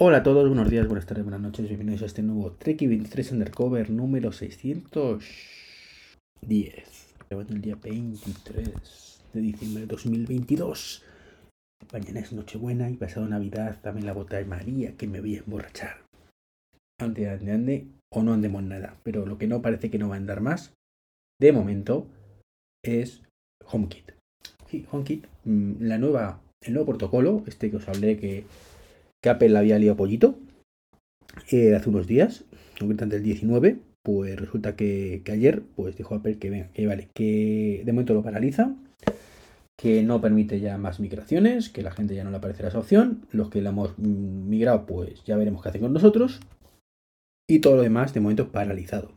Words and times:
Hola 0.00 0.18
a 0.18 0.22
todos, 0.22 0.46
buenos 0.46 0.70
días, 0.70 0.86
buenas 0.86 1.06
tardes, 1.06 1.24
buenas 1.24 1.40
noches, 1.40 1.66
bienvenidos 1.66 2.02
a 2.02 2.06
este 2.06 2.22
nuevo 2.22 2.52
Treki 2.52 2.86
23 2.86 3.32
Undercover 3.32 3.90
número 3.90 4.30
610. 4.30 5.24
El 7.28 7.60
día 7.60 7.74
23 7.74 9.24
de 9.32 9.40
diciembre 9.40 9.80
de 9.80 9.86
2022. 9.88 11.02
Mañana 11.92 12.20
es 12.20 12.32
Nochebuena 12.32 12.88
y 12.88 12.94
pasado 12.94 13.26
Navidad 13.26 13.80
también 13.82 14.06
la 14.06 14.12
bota 14.12 14.36
de 14.36 14.44
María 14.44 14.96
que 14.96 15.08
me 15.08 15.20
voy 15.20 15.34
a 15.34 15.40
emborrachar. 15.40 16.04
Ande, 17.00 17.28
ande, 17.28 17.50
ande, 17.50 17.88
o 18.14 18.22
no 18.22 18.34
andemos 18.34 18.62
nada, 18.62 19.00
pero 19.02 19.26
lo 19.26 19.36
que 19.36 19.48
no 19.48 19.62
parece 19.62 19.90
que 19.90 19.98
no 19.98 20.10
va 20.10 20.14
a 20.14 20.18
andar 20.18 20.40
más, 20.40 20.74
de 21.40 21.50
momento, 21.50 22.06
es 22.84 23.24
HomeKit. 23.64 24.12
Sí, 24.68 24.86
HomeKit, 24.92 25.26
mm, 25.42 25.82
la 25.82 25.98
nueva, 25.98 26.40
el 26.62 26.74
nuevo 26.74 26.86
protocolo, 26.86 27.42
este 27.48 27.68
que 27.68 27.78
os 27.78 27.88
hablé 27.88 28.16
que 28.16 28.44
que 29.22 29.30
Apple 29.30 29.56
había 29.56 29.78
liado 29.78 29.96
pollito 29.96 30.38
eh, 31.50 31.74
hace 31.74 31.88
unos 31.88 32.06
días, 32.06 32.44
concretamente 32.78 33.16
el 33.16 33.22
19, 33.22 33.78
pues 34.02 34.38
resulta 34.38 34.76
que, 34.76 35.22
ayer 35.30 35.62
pues 35.76 35.96
dijo 35.96 36.14
Apple 36.14 36.38
que 36.38 36.68
que 36.72 36.86
vale, 36.86 37.08
que 37.14 37.82
de 37.84 37.92
momento 37.92 38.14
lo 38.14 38.22
paraliza, 38.22 38.74
que 39.78 40.02
no 40.02 40.20
permite 40.20 40.60
ya 40.60 40.76
más 40.76 40.98
migraciones, 40.98 41.68
que 41.68 41.82
la 41.82 41.92
gente 41.92 42.14
ya 42.14 42.24
no 42.24 42.30
le 42.30 42.38
aparecerá 42.38 42.68
esa 42.68 42.80
opción, 42.80 43.26
los 43.30 43.50
que 43.50 43.62
la 43.62 43.70
hemos 43.70 43.98
migrado 43.98 44.86
pues 44.86 45.22
ya 45.24 45.36
veremos 45.36 45.62
qué 45.62 45.68
hacen 45.68 45.82
con 45.82 45.92
nosotros, 45.92 46.40
y 47.48 47.60
todo 47.60 47.76
lo 47.76 47.82
demás 47.82 48.12
de 48.12 48.20
momento 48.20 48.50
paralizado. 48.50 49.12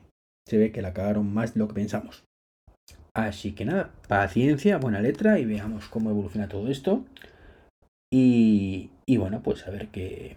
Se 0.47 0.57
ve 0.57 0.71
que 0.71 0.81
la 0.81 0.93
cagaron 0.93 1.33
más 1.33 1.53
de 1.53 1.59
lo 1.59 1.67
que 1.67 1.75
pensamos. 1.75 2.23
Así 3.13 3.53
que 3.53 3.65
nada, 3.65 3.91
paciencia, 4.07 4.77
buena 4.77 5.01
letra 5.01 5.37
y 5.39 5.45
veamos 5.45 5.89
cómo 5.89 6.09
evoluciona 6.09 6.47
todo 6.47 6.69
esto. 6.69 7.05
Y, 8.13 8.89
bueno, 9.17 9.41
pues 9.41 9.65
a 9.67 9.71
ver 9.71 9.87
que 9.87 10.35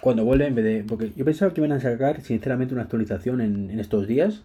cuando 0.00 0.24
vuelve, 0.24 0.46
en 0.46 0.54
vez 0.54 0.64
de. 0.64 0.84
Porque 0.84 1.12
yo 1.16 1.24
pensaba 1.24 1.52
que 1.52 1.60
iban 1.60 1.72
a 1.72 1.80
sacar, 1.80 2.20
sinceramente, 2.22 2.74
una 2.74 2.84
actualización 2.84 3.40
en, 3.40 3.78
estos 3.80 4.06
días 4.06 4.42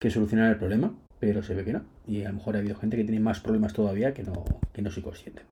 que 0.00 0.10
solucionara 0.10 0.50
el 0.50 0.58
problema, 0.58 0.94
pero 1.20 1.42
se 1.42 1.54
ve 1.54 1.64
que 1.64 1.74
no. 1.74 1.82
Y 2.06 2.22
a 2.24 2.28
lo 2.28 2.36
mejor 2.36 2.56
ha 2.56 2.60
habido 2.60 2.76
gente 2.76 2.96
que 2.96 3.04
tiene 3.04 3.20
más 3.20 3.40
problemas 3.40 3.74
todavía 3.74 4.14
que 4.14 4.22
no, 4.22 4.44
que 4.72 4.82
no 4.82 4.90
soy 4.90 5.02
consciente. 5.02 5.42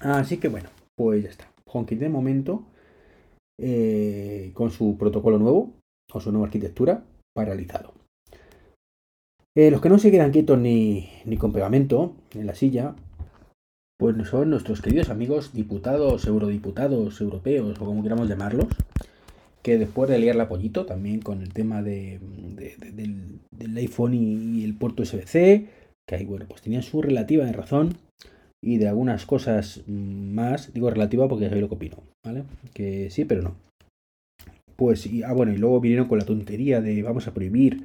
Así 0.00 0.36
que 0.38 0.48
bueno, 0.48 0.68
pues 0.96 1.22
ya 1.22 1.30
está. 1.30 1.48
HomeKit 1.64 2.00
de 2.00 2.08
momento, 2.08 2.66
eh, 3.58 4.50
con 4.52 4.70
su 4.70 4.98
protocolo 4.98 5.38
nuevo, 5.38 5.72
con 6.10 6.20
su 6.20 6.32
nueva 6.32 6.46
arquitectura, 6.46 7.04
paralizado. 7.34 7.94
Eh, 9.54 9.70
los 9.70 9.80
que 9.80 9.88
no 9.88 9.98
se 9.98 10.10
quedan 10.10 10.32
quietos 10.32 10.58
ni, 10.58 11.08
ni 11.24 11.36
con 11.36 11.52
pegamento 11.52 12.16
en 12.34 12.46
la 12.46 12.54
silla, 12.54 12.94
pues 13.98 14.16
son 14.28 14.50
nuestros 14.50 14.82
queridos 14.82 15.10
amigos 15.10 15.52
diputados, 15.52 16.26
eurodiputados, 16.26 17.20
europeos 17.20 17.80
o 17.80 17.84
como 17.84 18.02
queramos 18.02 18.28
llamarlos, 18.28 18.66
que 19.62 19.78
después 19.78 20.10
de 20.10 20.18
liar 20.18 20.36
la 20.36 20.48
pollito 20.48 20.86
también 20.86 21.20
con 21.20 21.40
el 21.40 21.52
tema 21.52 21.82
de, 21.82 22.18
del, 22.92 23.76
iPhone 23.76 24.14
y, 24.14 24.64
el 24.64 24.74
puerto 24.74 25.02
USB-C, 25.02 25.68
que 26.08 26.14
ahí, 26.14 26.24
bueno, 26.24 26.46
pues 26.48 26.62
tenían 26.62 26.82
su 26.82 27.00
relativa 27.00 27.44
de 27.44 27.52
razón 27.52 27.96
y 28.64 28.78
de 28.78 28.88
algunas 28.88 29.24
cosas 29.24 29.82
más, 29.86 30.72
digo 30.74 30.90
relativa 30.90 31.28
porque 31.28 31.46
sabéis 31.46 31.62
lo 31.62 31.68
que 31.68 31.74
opino, 31.76 31.98
¿vale? 32.24 32.44
Que 32.74 33.08
sí, 33.10 33.24
pero 33.24 33.42
no. 33.42 33.54
Pues, 34.76 35.06
y, 35.06 35.22
ah, 35.22 35.32
bueno, 35.32 35.52
y 35.52 35.58
luego 35.58 35.80
vinieron 35.80 36.08
con 36.08 36.18
la 36.18 36.24
tontería 36.24 36.80
de 36.80 37.02
vamos 37.02 37.28
a 37.28 37.34
prohibir 37.34 37.84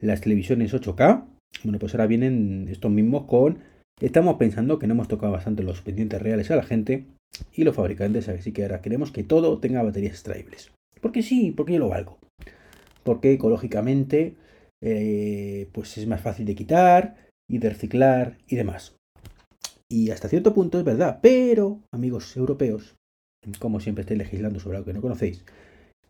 las 0.00 0.20
televisiones 0.20 0.72
8K. 0.72 1.24
Bueno, 1.64 1.78
pues 1.78 1.94
ahora 1.94 2.06
vienen 2.06 2.68
estos 2.70 2.90
mismos 2.90 3.24
con 3.24 3.58
Estamos 4.00 4.36
pensando 4.36 4.78
que 4.78 4.86
no 4.86 4.94
hemos 4.94 5.08
tocado 5.08 5.32
bastante 5.32 5.64
los 5.64 5.82
pendientes 5.82 6.22
reales 6.22 6.50
a 6.50 6.56
la 6.56 6.62
gente 6.62 7.06
y 7.52 7.64
los 7.64 7.74
fabricantes, 7.74 8.28
así 8.28 8.52
que 8.52 8.62
ahora 8.62 8.80
queremos 8.80 9.10
que 9.10 9.24
todo 9.24 9.58
tenga 9.58 9.82
baterías 9.82 10.12
extraíbles. 10.12 10.70
Porque 11.00 11.22
sí, 11.22 11.50
porque 11.50 11.72
yo 11.72 11.80
lo 11.80 11.88
valgo. 11.88 12.18
Porque 13.02 13.32
ecológicamente 13.32 14.36
eh, 14.80 15.68
pues 15.72 15.98
es 15.98 16.06
más 16.06 16.20
fácil 16.20 16.46
de 16.46 16.54
quitar 16.54 17.16
y 17.50 17.58
de 17.58 17.70
reciclar 17.70 18.38
y 18.46 18.54
demás. 18.54 18.94
Y 19.90 20.10
hasta 20.10 20.28
cierto 20.28 20.54
punto 20.54 20.78
es 20.78 20.84
verdad, 20.84 21.18
pero 21.20 21.80
amigos 21.92 22.36
europeos, 22.36 22.94
como 23.58 23.80
siempre 23.80 24.02
estáis 24.02 24.18
legislando 24.18 24.60
sobre 24.60 24.76
algo 24.76 24.86
que 24.86 24.92
no 24.92 25.00
conocéis, 25.00 25.44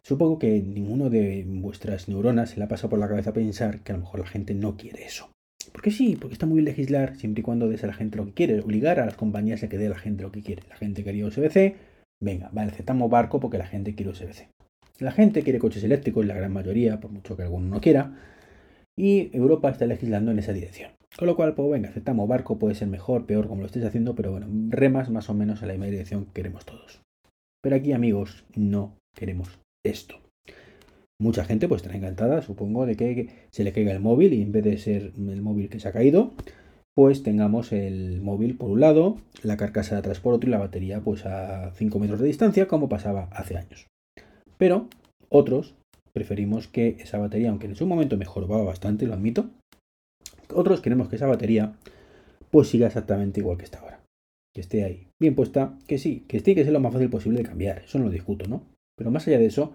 supongo 0.02 0.38
que 0.38 0.60
ninguno 0.60 1.08
de 1.08 1.44
vuestras 1.46 2.08
neuronas 2.08 2.50
se 2.50 2.56
le 2.58 2.64
ha 2.64 2.68
pasado 2.68 2.90
por 2.90 2.98
la 2.98 3.08
cabeza 3.08 3.32
pensar 3.32 3.80
que 3.80 3.92
a 3.92 3.94
lo 3.94 4.02
mejor 4.02 4.20
la 4.20 4.26
gente 4.26 4.54
no 4.54 4.76
quiere 4.76 5.04
eso. 5.04 5.30
Porque 5.78 5.92
sí, 5.92 6.16
porque 6.16 6.32
está 6.32 6.44
muy 6.44 6.56
bien 6.56 6.64
legislar 6.64 7.14
siempre 7.14 7.42
y 7.42 7.44
cuando 7.44 7.68
des 7.68 7.84
a 7.84 7.86
la 7.86 7.92
gente 7.92 8.16
lo 8.16 8.24
que 8.24 8.32
quiere, 8.32 8.58
obligar 8.58 8.98
a 8.98 9.06
las 9.06 9.14
compañías 9.14 9.62
a 9.62 9.68
que 9.68 9.78
dé 9.78 9.86
a 9.86 9.90
la 9.90 9.98
gente 9.98 10.24
lo 10.24 10.32
que 10.32 10.42
quiere. 10.42 10.64
La 10.68 10.74
gente 10.74 11.04
quería 11.04 11.24
USB-C, 11.24 11.76
venga, 12.20 12.50
vale, 12.52 12.72
aceptamos 12.72 13.08
barco 13.08 13.38
porque 13.38 13.58
la 13.58 13.66
gente 13.68 13.94
quiere 13.94 14.10
USB-C. 14.10 14.48
La 14.98 15.12
gente 15.12 15.44
quiere 15.44 15.60
coches 15.60 15.84
eléctricos, 15.84 16.26
la 16.26 16.34
gran 16.34 16.52
mayoría, 16.52 16.98
por 16.98 17.12
mucho 17.12 17.36
que 17.36 17.44
alguno 17.44 17.68
no 17.68 17.80
quiera, 17.80 18.12
y 18.96 19.30
Europa 19.32 19.70
está 19.70 19.86
legislando 19.86 20.32
en 20.32 20.40
esa 20.40 20.52
dirección. 20.52 20.90
Con 21.16 21.28
lo 21.28 21.36
cual, 21.36 21.54
pues 21.54 21.70
venga, 21.70 21.90
aceptamos 21.90 22.26
barco, 22.26 22.58
puede 22.58 22.74
ser 22.74 22.88
mejor, 22.88 23.24
peor, 23.26 23.46
como 23.46 23.60
lo 23.60 23.66
estéis 23.66 23.84
haciendo, 23.84 24.16
pero 24.16 24.32
bueno, 24.32 24.48
remas 24.70 25.10
más 25.10 25.30
o 25.30 25.34
menos 25.34 25.62
en 25.62 25.68
la 25.68 25.74
misma 25.74 25.86
dirección 25.86 26.24
que 26.24 26.32
queremos 26.32 26.66
todos. 26.66 27.02
Pero 27.62 27.76
aquí, 27.76 27.92
amigos, 27.92 28.44
no 28.56 28.96
queremos 29.14 29.60
esto. 29.86 30.16
Mucha 31.20 31.44
gente 31.44 31.66
pues 31.66 31.82
estará 31.82 31.96
encantada, 31.96 32.42
supongo, 32.42 32.86
de 32.86 32.96
que 32.96 33.28
se 33.50 33.64
le 33.64 33.72
caiga 33.72 33.92
el 33.92 34.00
móvil 34.00 34.32
y 34.34 34.42
en 34.42 34.52
vez 34.52 34.64
de 34.64 34.78
ser 34.78 35.12
el 35.16 35.42
móvil 35.42 35.68
que 35.68 35.80
se 35.80 35.88
ha 35.88 35.92
caído, 35.92 36.32
pues 36.94 37.24
tengamos 37.24 37.72
el 37.72 38.20
móvil 38.20 38.56
por 38.56 38.70
un 38.70 38.80
lado, 38.80 39.18
la 39.42 39.56
carcasa 39.56 39.96
de 39.96 40.00
atrás 40.00 40.20
por 40.20 40.34
otro 40.34 40.48
y 40.48 40.52
la 40.52 40.58
batería 40.58 41.00
pues 41.00 41.26
a 41.26 41.72
5 41.74 41.98
metros 41.98 42.20
de 42.20 42.26
distancia 42.26 42.68
como 42.68 42.88
pasaba 42.88 43.28
hace 43.32 43.56
años. 43.56 43.88
Pero 44.58 44.88
otros 45.28 45.74
preferimos 46.12 46.68
que 46.68 46.96
esa 47.00 47.18
batería, 47.18 47.50
aunque 47.50 47.66
en 47.66 47.76
su 47.76 47.86
momento 47.86 48.16
mejoraba 48.16 48.62
bastante, 48.62 49.06
lo 49.06 49.14
admito, 49.14 49.50
otros 50.54 50.80
queremos 50.80 51.08
que 51.08 51.16
esa 51.16 51.26
batería 51.26 51.74
pues 52.50 52.68
siga 52.68 52.86
exactamente 52.86 53.40
igual 53.40 53.58
que 53.58 53.64
está 53.64 53.80
ahora. 53.80 54.00
Que 54.54 54.60
esté 54.60 54.84
ahí 54.84 55.08
bien 55.20 55.34
puesta, 55.34 55.76
que 55.86 55.98
sí, 55.98 56.24
que 56.28 56.36
esté 56.36 56.54
que 56.54 56.62
sea 56.62 56.72
lo 56.72 56.80
más 56.80 56.92
fácil 56.92 57.10
posible 57.10 57.38
de 57.38 57.48
cambiar, 57.48 57.80
eso 57.80 57.98
no 57.98 58.06
lo 58.06 58.10
discuto, 58.10 58.48
¿no? 58.48 58.62
Pero 58.96 59.10
más 59.10 59.26
allá 59.28 59.38
de 59.38 59.46
eso, 59.46 59.72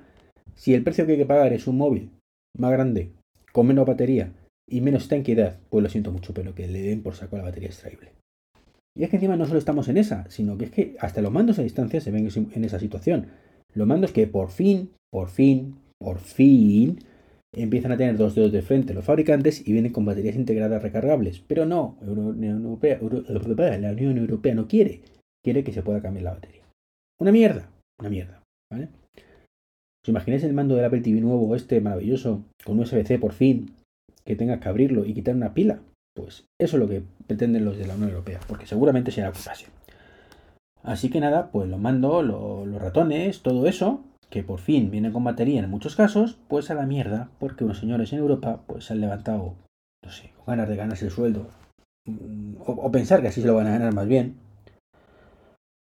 si 0.56 0.74
el 0.74 0.84
precio 0.84 1.06
que 1.06 1.14
hay 1.14 1.18
que 1.18 1.26
pagar 1.26 1.54
es 1.54 1.68
un 1.68 1.78
móvil 1.78 2.10
más 2.58 2.72
grande, 2.72 3.12
con 3.52 3.68
menos 3.68 3.86
batería 3.86 4.34
y 4.68 4.82
menos 4.82 5.08
tanquedad, 5.08 5.60
pues 5.70 5.84
lo 5.84 5.90
siento 5.90 6.12
mucho, 6.12 6.34
pero 6.34 6.56
que 6.56 6.68
le 6.68 6.82
den 6.82 7.04
por 7.04 7.16
saco 7.16 7.38
la 7.38 7.44
batería 7.44 7.70
extraíble. 7.70 8.12
Y 8.96 9.04
es 9.04 9.10
que 9.10 9.18
encima 9.18 9.36
no 9.36 9.46
solo 9.46 9.60
estamos 9.60 9.90
en 9.90 9.98
esa, 9.98 10.30
sino 10.30 10.58
que 10.58 10.66
es 10.66 10.72
que 10.72 10.96
hasta 11.00 11.22
los 11.22 11.32
mandos 11.32 11.60
a 11.60 11.64
distancia 11.64 12.00
se 12.00 12.12
ven 12.12 12.30
en 12.54 12.64
esa 12.64 12.80
situación. 12.80 13.28
Los 13.74 13.88
mandos 13.88 14.12
que 14.12 14.28
por 14.28 14.52
fin, 14.52 14.92
por 15.12 15.30
fin, 15.30 15.76
por 16.00 16.20
fin 16.20 17.00
empiezan 17.56 17.92
a 17.92 17.98
tener 17.98 18.18
dos 18.18 18.36
dedos 18.36 18.52
de 18.52 18.62
frente 18.62 18.94
los 18.94 19.06
fabricantes 19.06 19.68
y 19.68 19.74
vienen 19.74 19.92
con 19.92 20.06
baterías 20.06 20.36
integradas 20.36 20.82
recargables. 20.82 21.44
Pero 21.48 21.66
no, 21.66 21.98
la 22.02 22.12
Unión 22.12 22.66
Europea 24.18 24.56
no 24.56 24.68
quiere. 24.68 25.02
Quiere 25.44 25.64
que 25.64 25.74
se 25.74 25.84
pueda 25.84 26.02
cambiar 26.02 26.26
la 26.26 26.34
batería. 26.34 26.64
Una 27.20 27.32
mierda, 27.32 27.70
una 28.00 28.10
mierda. 28.10 28.44
¿vale? 28.72 28.90
¿Os 30.06 30.10
imagináis 30.10 30.44
el 30.44 30.54
mando 30.54 30.76
del 30.76 30.84
Apple 30.84 31.00
TV 31.00 31.22
nuevo, 31.22 31.56
este 31.56 31.80
maravilloso, 31.80 32.44
con 32.66 32.78
USB-C 32.78 33.20
por 33.20 33.32
fin, 33.32 33.74
que 34.26 34.36
tengas 34.36 34.60
que 34.60 34.68
abrirlo 34.68 35.06
y 35.06 35.14
quitar 35.14 35.34
una 35.34 35.54
pila? 35.54 35.80
Pues 36.14 36.44
eso 36.60 36.76
es 36.76 36.82
lo 36.82 36.90
que 36.90 37.04
pretenden 37.26 37.64
los 37.64 37.78
de 37.78 37.88
la 37.88 37.96
Unión 37.96 38.10
Europea, 38.10 38.42
porque 38.50 38.66
seguramente 38.66 39.12
será 39.12 39.32
pase. 39.32 39.68
Así 40.84 41.10
que 41.10 41.22
nada, 41.22 41.52
pues 41.52 41.70
los 41.70 41.80
mando, 41.80 42.22
los 42.22 42.82
ratones, 42.82 43.42
todo 43.44 43.66
eso, 43.66 44.04
que 44.30 44.44
por 44.44 44.60
fin 44.60 44.92
viene 44.92 45.14
con 45.14 45.24
batería 45.24 45.62
en 45.62 45.70
muchos 45.70 45.96
casos, 45.96 46.38
pues 46.50 46.70
a 46.70 46.74
la 46.74 46.86
mierda, 46.86 47.30
porque 47.40 47.64
unos 47.64 47.80
señores 47.80 48.12
en 48.12 48.20
Europa 48.20 48.62
pues 48.68 48.84
se 48.84 48.94
han 48.94 49.00
levantado, 49.00 49.56
no 50.04 50.12
sé, 50.12 50.32
con 50.36 50.48
ganas 50.48 50.68
de 50.68 50.76
ganarse 50.76 51.06
el 51.06 51.12
sueldo, 51.12 51.48
mm, 52.06 52.56
o, 52.60 52.72
o 52.74 52.92
pensar 52.92 53.22
que 53.22 53.30
así 53.30 53.40
se 53.40 53.48
lo 53.48 53.56
van 53.56 53.68
a 53.68 53.72
ganar 53.72 53.94
más 53.94 54.08
bien. 54.08 54.36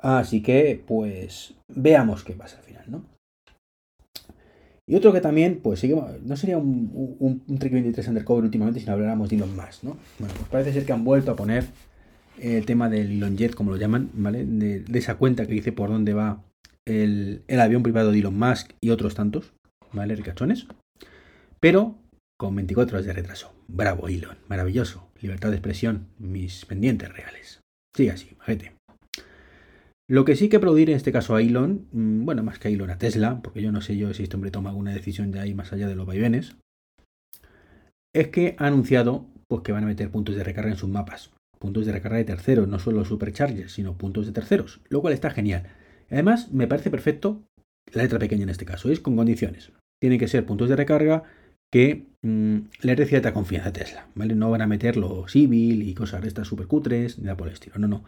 Así 0.01 0.41
que, 0.41 0.81
pues, 0.87 1.55
veamos 1.67 2.23
qué 2.23 2.35
pasa 2.35 2.59
al 2.59 2.65
final, 2.65 2.84
¿no? 2.89 3.14
Y 4.86 4.97
otro 4.97 5.13
que 5.13 5.21
también, 5.21 5.60
pues 5.63 5.81
sí 5.81 5.95
no 6.25 6.36
sería 6.36 6.59
un, 6.59 6.91
un, 7.19 7.42
un 7.47 7.59
23 7.59 8.07
Undercover 8.09 8.45
últimamente 8.45 8.81
si 8.81 8.86
no 8.86 8.92
habláramos 8.92 9.31
de 9.31 9.36
Elon 9.36 9.57
Musk, 9.57 9.83
¿no? 9.83 9.97
Bueno, 10.19 10.34
pues 10.36 10.48
parece 10.51 10.72
ser 10.72 10.84
que 10.84 10.92
han 10.92 11.04
vuelto 11.04 11.31
a 11.31 11.36
poner 11.36 11.65
el 12.39 12.66
tema 12.66 12.91
del 12.91 13.13
Elon 13.13 13.36
Jet, 13.36 13.54
como 13.54 13.71
lo 13.71 13.77
llaman, 13.78 14.10
¿vale? 14.13 14.45
De, 14.45 14.84
esa 14.98 15.16
cuenta 15.16 15.47
que 15.47 15.53
dice 15.53 15.72
por 15.72 15.89
dónde 15.89 16.13
va 16.13 16.42
el, 16.84 17.42
avión 17.59 17.83
privado 17.83 18.13
de 18.13 18.19
Elon 18.19 18.39
Musk 18.39 18.72
y 18.81 18.91
otros 18.91 19.15
tantos, 19.15 19.53
¿vale? 19.92 20.16
Ricachones. 20.16 20.66
Pero 21.60 21.97
con 22.39 22.54
24 22.54 22.97
horas 22.97 23.07
de 23.07 23.13
retraso. 23.15 23.54
Bravo, 23.69 24.09
Elon, 24.09 24.36
maravilloso. 24.48 25.09
Libertad 25.21 25.48
de 25.48 25.57
expresión, 25.57 26.09
mis 26.19 26.66
pendientes 26.66 27.10
reales. 27.10 27.60
Sigue 27.97 28.10
así, 28.10 28.36
gente. 28.42 28.72
Lo 30.09 30.24
que 30.24 30.36
sí 30.36 30.48
que 30.48 30.56
aplaudir 30.56 30.91
en 30.91 30.97
este 30.97 31.12
caso 31.12 31.34
a 31.34 31.41
Elon, 31.41 31.86
mm, 31.92 32.24
bueno, 32.24 32.42
más 32.42 32.59
que 32.59 32.68
a 32.68 32.71
Elon, 32.71 32.91
a 32.91 32.98
Tesla, 32.98 33.41
porque 33.42 33.62
yo 33.62 33.72
no 33.72 33.80
sé 33.80 33.97
yo 33.97 34.12
si 34.12 34.22
este 34.22 34.36
hombre 34.36 34.51
toma 34.51 34.71
alguna 34.71 34.92
decisión 34.92 35.30
de 35.30 35.41
ahí 35.41 35.54
más 35.54 35.72
allá 35.72 35.89
de 35.89 35.97
los 35.97 36.06
vaivenes, 36.06 36.56
es 38.15 38.28
que 38.28 38.54
ha 38.59 38.66
anunciado 38.66 39.27
pues, 39.48 39.62
que 39.62 39.72
van 39.72 39.84
a 39.84 39.89
meter 39.89 40.10
puntos 40.10 40.36
de 40.36 40.45
recarga 40.45 40.71
en 40.71 40.77
sus 40.77 40.91
mapas. 40.91 41.30
Puntos 41.59 41.86
de 41.86 41.92
recarga 41.92 42.18
de 42.18 42.24
terceros, 42.24 42.68
no 42.68 42.78
solo 42.78 43.04
superchargers, 43.04 43.72
sino 43.72 43.97
puntos 43.97 44.27
de 44.27 44.33
terceros, 44.33 44.80
lo 44.89 45.01
cual 45.01 45.15
está 45.15 45.30
genial. 45.30 45.65
Además, 46.10 46.53
me 46.53 46.66
parece 46.66 46.91
perfecto 46.91 47.42
la 47.92 48.03
letra 48.03 48.18
pequeña 48.18 48.42
en 48.42 48.50
este 48.50 48.66
caso, 48.66 48.91
es 48.91 49.00
con 49.00 49.16
condiciones. 49.16 49.72
Tienen 50.00 50.18
que 50.18 50.28
ser 50.28 50.45
puntos 50.45 50.68
de 50.68 50.77
recarga 50.77 51.24
que 51.72 52.07
mm, 52.22 52.57
le 52.83 52.97
dé 52.97 53.07
cierta 53.07 53.33
confianza 53.33 53.71
a 53.71 53.72
Tesla, 53.72 54.07
¿vale? 54.15 54.34
No 54.34 54.50
van 54.50 54.62
a 54.62 54.66
meter 54.66 54.97
los 54.97 55.33
civil 55.33 55.83
y 55.83 55.95
cosas 55.95 56.22
de 56.22 56.28
estas 56.28 56.47
super 56.47 56.66
cutres, 56.66 57.18
ni 57.18 57.24
nada 57.24 57.36
por 57.36 57.48
el 57.48 57.54
estilo, 57.54 57.78
no, 57.78 57.89
no. 57.89 58.04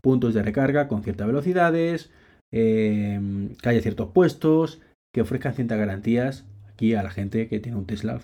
Puntos 0.00 0.34
de 0.34 0.42
recarga 0.42 0.88
con 0.88 1.02
ciertas 1.02 1.26
velocidades, 1.26 2.10
em, 2.52 3.54
que 3.56 3.68
haya 3.68 3.82
ciertos 3.82 4.10
puestos, 4.12 4.80
que 5.12 5.20
ofrezcan 5.20 5.54
ciertas 5.54 5.78
garantías 5.78 6.44
aquí 6.68 6.94
a 6.94 7.02
la 7.02 7.10
gente 7.10 7.48
que 7.48 7.60
tiene 7.60 7.78
un 7.78 7.86
Tesla, 7.86 8.20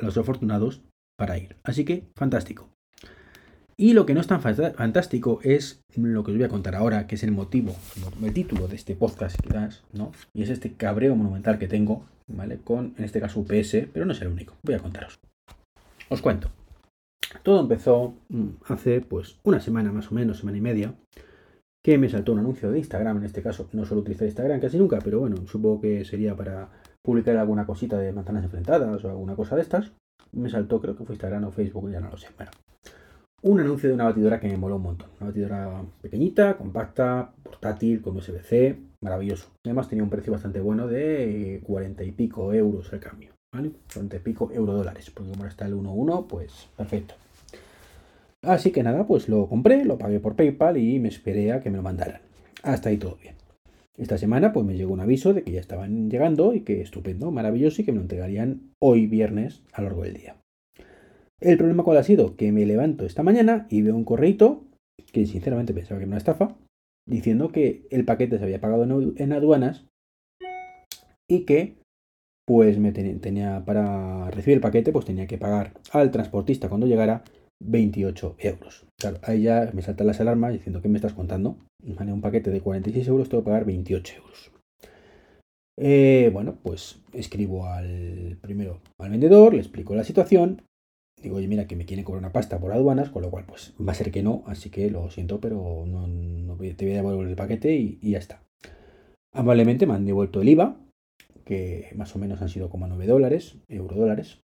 los 0.00 0.16
afortunados, 0.16 0.82
para 1.18 1.36
ir. 1.36 1.56
Así 1.64 1.84
que, 1.84 2.04
fantástico. 2.14 2.68
Y 3.76 3.92
lo 3.92 4.06
que 4.06 4.14
no 4.14 4.20
es 4.20 4.26
tan 4.26 4.40
fantástico 4.40 5.40
es 5.44 5.82
lo 5.94 6.24
que 6.24 6.32
os 6.32 6.36
voy 6.36 6.44
a 6.44 6.48
contar 6.48 6.74
ahora, 6.74 7.06
que 7.06 7.14
es 7.14 7.22
el 7.22 7.30
motivo, 7.30 7.76
el 8.22 8.32
título 8.32 8.66
de 8.66 8.74
este 8.74 8.96
podcast, 8.96 9.40
quizás, 9.40 9.84
¿no? 9.92 10.10
Y 10.34 10.42
es 10.42 10.50
este 10.50 10.72
cabreo 10.72 11.14
monumental 11.14 11.58
que 11.60 11.68
tengo, 11.68 12.04
¿vale? 12.26 12.58
Con, 12.58 12.94
en 12.98 13.04
este 13.04 13.20
caso, 13.20 13.38
UPS, 13.38 13.86
pero 13.92 14.04
no 14.04 14.12
es 14.12 14.20
el 14.20 14.28
único. 14.28 14.56
Voy 14.64 14.74
a 14.74 14.80
contaros. 14.80 15.20
Os 16.08 16.20
cuento. 16.20 16.50
Todo 17.42 17.60
empezó 17.60 18.14
mm, 18.28 18.48
hace, 18.66 19.00
pues, 19.00 19.38
una 19.44 19.60
semana 19.60 19.92
más 19.92 20.10
o 20.10 20.14
menos, 20.14 20.38
semana 20.38 20.58
y 20.58 20.62
media, 20.62 20.94
que 21.84 21.98
me 21.98 22.08
saltó 22.08 22.32
un 22.32 22.40
anuncio 22.40 22.70
de 22.70 22.78
Instagram, 22.78 23.18
en 23.18 23.24
este 23.24 23.42
caso 23.42 23.68
no 23.72 23.84
suelo 23.84 24.02
utilizar 24.02 24.26
Instagram 24.26 24.60
casi 24.60 24.78
nunca, 24.78 24.98
pero 25.02 25.20
bueno, 25.20 25.36
supongo 25.46 25.80
que 25.80 26.04
sería 26.04 26.36
para 26.36 26.70
publicar 27.02 27.36
alguna 27.36 27.66
cosita 27.66 27.98
de 27.98 28.12
manzanas 28.12 28.44
enfrentadas 28.44 29.04
o 29.04 29.08
alguna 29.08 29.36
cosa 29.36 29.56
de 29.56 29.62
estas. 29.62 29.92
Me 30.32 30.50
saltó, 30.50 30.80
creo 30.80 30.96
que 30.96 31.04
fue 31.04 31.14
Instagram 31.14 31.44
o 31.44 31.52
Facebook, 31.52 31.90
ya 31.90 32.00
no 32.00 32.10
lo 32.10 32.16
sé. 32.16 32.28
Bueno, 32.36 32.50
un 33.40 33.60
anuncio 33.60 33.88
de 33.88 33.94
una 33.94 34.04
batidora 34.04 34.40
que 34.40 34.48
me 34.48 34.56
moló 34.56 34.76
un 34.76 34.82
montón. 34.82 35.08
Una 35.20 35.30
batidora 35.30 35.82
pequeñita, 36.02 36.56
compacta, 36.56 37.32
portátil, 37.42 38.02
con 38.02 38.16
USB-C, 38.16 38.78
maravilloso. 39.00 39.52
Además 39.64 39.88
tenía 39.88 40.04
un 40.04 40.10
precio 40.10 40.32
bastante 40.32 40.60
bueno 40.60 40.88
de 40.88 41.62
40 41.64 42.04
y 42.04 42.12
pico 42.12 42.52
euros 42.52 42.92
el 42.92 43.00
cambio. 43.00 43.37
¿Vale? 43.52 43.72
40 43.92 44.16
y 44.16 44.20
pico 44.20 44.50
euro 44.52 44.74
dólares, 44.74 45.10
porque 45.10 45.30
como 45.30 45.46
está 45.46 45.66
el 45.66 45.74
1.1, 45.74 46.26
pues 46.26 46.68
perfecto. 46.76 47.14
Así 48.42 48.70
que 48.70 48.82
nada, 48.82 49.06
pues 49.06 49.28
lo 49.28 49.48
compré, 49.48 49.84
lo 49.84 49.98
pagué 49.98 50.20
por 50.20 50.36
PayPal 50.36 50.76
y 50.76 50.98
me 51.00 51.08
esperé 51.08 51.52
a 51.52 51.60
que 51.60 51.70
me 51.70 51.76
lo 51.76 51.82
mandaran. 51.82 52.20
Hasta 52.62 52.88
ahí 52.88 52.96
todo 52.96 53.16
bien. 53.20 53.34
Esta 53.96 54.16
semana 54.16 54.52
pues 54.52 54.64
me 54.64 54.76
llegó 54.76 54.92
un 54.92 55.00
aviso 55.00 55.34
de 55.34 55.42
que 55.42 55.50
ya 55.50 55.60
estaban 55.60 56.08
llegando 56.08 56.54
y 56.54 56.60
que 56.60 56.80
estupendo, 56.80 57.32
maravilloso 57.32 57.82
y 57.82 57.84
que 57.84 57.90
me 57.90 57.96
lo 57.96 58.02
entregarían 58.02 58.70
hoy 58.80 59.06
viernes 59.06 59.62
a 59.72 59.82
lo 59.82 59.88
largo 59.88 60.04
del 60.04 60.14
día. 60.14 60.36
El 61.40 61.56
problema 61.56 61.82
cuál 61.82 61.98
ha 61.98 62.04
sido 62.04 62.36
que 62.36 62.52
me 62.52 62.64
levanto 62.64 63.04
esta 63.04 63.24
mañana 63.24 63.66
y 63.70 63.82
veo 63.82 63.96
un 63.96 64.04
correito 64.04 64.64
que 65.12 65.26
sinceramente 65.26 65.74
pensaba 65.74 65.98
que 65.98 66.04
era 66.04 66.10
una 66.10 66.18
estafa, 66.18 66.56
diciendo 67.06 67.50
que 67.50 67.86
el 67.90 68.04
paquete 68.04 68.38
se 68.38 68.44
había 68.44 68.60
pagado 68.60 68.84
en 69.16 69.32
aduanas 69.32 69.86
y 71.28 71.44
que 71.44 71.76
pues 72.48 72.78
me 72.78 72.92
tenía 72.92 73.62
para 73.64 74.30
recibir 74.30 74.56
el 74.56 74.60
paquete 74.60 74.90
pues 74.90 75.04
tenía 75.04 75.26
que 75.26 75.38
pagar 75.38 75.74
al 75.92 76.10
transportista 76.10 76.68
cuando 76.68 76.86
llegara 76.86 77.22
28 77.60 78.36
euros. 78.38 78.86
Claro, 78.98 79.18
ahí 79.22 79.42
ya 79.42 79.70
me 79.74 79.82
saltan 79.82 80.06
las 80.06 80.20
alarmas 80.20 80.54
diciendo 80.54 80.80
que 80.80 80.88
me 80.88 80.96
estás 80.96 81.12
contando. 81.12 81.58
un 81.84 82.20
paquete 82.20 82.50
de 82.50 82.60
46 82.60 83.06
euros 83.06 83.28
tengo 83.28 83.44
que 83.44 83.50
pagar 83.50 83.66
28 83.66 84.14
euros. 84.16 84.50
Eh, 85.80 86.30
bueno, 86.32 86.56
pues 86.62 87.00
escribo 87.12 87.66
al 87.66 88.38
primero 88.40 88.80
al 88.98 89.10
vendedor, 89.10 89.54
le 89.54 89.60
explico 89.60 89.94
la 89.94 90.02
situación 90.02 90.62
digo, 91.22 91.36
oye, 91.36 91.48
mira, 91.48 91.66
que 91.66 91.76
me 91.76 91.84
quieren 91.84 92.04
cobrar 92.04 92.22
una 92.22 92.32
pasta 92.32 92.58
por 92.58 92.72
aduanas, 92.72 93.10
con 93.10 93.22
lo 93.22 93.30
cual, 93.30 93.44
pues 93.46 93.74
va 93.86 93.92
a 93.92 93.94
ser 93.94 94.10
que 94.10 94.22
no, 94.22 94.44
así 94.46 94.70
que 94.70 94.90
lo 94.90 95.10
siento, 95.10 95.40
pero 95.40 95.84
no, 95.86 96.56
te 96.56 96.84
voy 96.84 96.94
a 96.94 96.96
devolver 96.96 97.28
el 97.28 97.36
paquete 97.36 97.74
y, 97.74 97.98
ya 98.02 98.18
está. 98.18 98.42
Amablemente 99.32 99.86
me 99.86 99.94
han 99.94 100.06
devuelto 100.06 100.40
el 100.40 100.48
IVA, 100.48 100.76
que 101.48 101.88
más 101.96 102.14
o 102.14 102.18
menos 102.18 102.42
han 102.42 102.50
sido 102.50 102.68
como 102.68 102.86
9 102.86 103.06
dólares, 103.06 103.56
euro 103.68 103.96
dólares. 103.96 104.40